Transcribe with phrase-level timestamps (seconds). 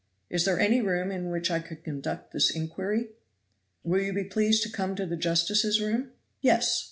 [0.31, 3.09] "Is there any room in which I could conduct this inquiry?"
[3.83, 6.09] "Will you be pleased to come to the justices' room?"
[6.41, 6.79] "Yes.